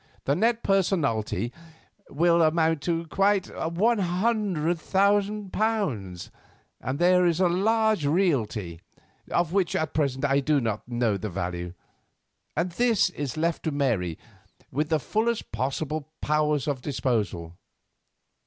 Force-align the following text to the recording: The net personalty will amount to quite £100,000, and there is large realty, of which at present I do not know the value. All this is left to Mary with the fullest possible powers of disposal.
The 0.25 0.35
net 0.35 0.63
personalty 0.63 1.53
will 2.09 2.41
amount 2.41 2.81
to 2.81 3.05
quite 3.05 3.43
£100,000, 3.43 6.29
and 6.81 6.97
there 6.97 7.25
is 7.27 7.39
large 7.39 8.05
realty, 8.07 8.81
of 9.29 9.53
which 9.53 9.75
at 9.75 9.93
present 9.93 10.25
I 10.25 10.39
do 10.39 10.59
not 10.59 10.87
know 10.87 11.17
the 11.17 11.29
value. 11.29 11.75
All 12.57 12.63
this 12.63 13.11
is 13.11 13.37
left 13.37 13.61
to 13.65 13.71
Mary 13.71 14.17
with 14.71 14.89
the 14.89 14.99
fullest 14.99 15.51
possible 15.51 16.09
powers 16.19 16.67
of 16.67 16.81
disposal. 16.81 17.59